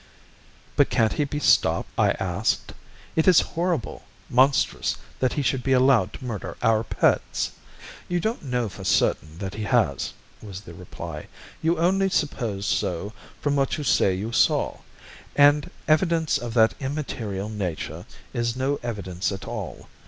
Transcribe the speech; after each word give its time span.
"'But 0.77 0.89
can't 0.89 1.13
he 1.13 1.25
be 1.25 1.37
stopped?' 1.39 1.91
I 1.95 2.13
asked. 2.13 2.73
'It 3.15 3.27
is 3.27 3.41
horrible, 3.53 4.01
monstrous 4.31 4.97
that 5.19 5.33
he 5.33 5.43
should 5.43 5.61
be 5.61 5.73
allowed 5.73 6.13
to 6.13 6.25
murder 6.25 6.57
our 6.63 6.83
pets.' 6.83 7.51
"'You 8.07 8.19
don't 8.19 8.41
know 8.41 8.67
for 8.67 8.83
certain 8.83 9.37
that 9.37 9.53
he 9.53 9.61
has,' 9.65 10.13
was 10.41 10.61
the 10.61 10.73
reply, 10.73 11.27
'you 11.61 11.77
only 11.77 12.09
suppose 12.09 12.65
so 12.65 13.13
from 13.41 13.55
what 13.55 13.77
you 13.77 13.83
say 13.83 14.15
you 14.15 14.31
saw, 14.31 14.79
and 15.35 15.69
evidence 15.87 16.39
of 16.39 16.55
that 16.55 16.73
immaterial 16.79 17.49
nature 17.49 18.07
is 18.33 18.55
no 18.57 18.79
evidence 18.81 19.31
at 19.31 19.45
all. 19.47 19.87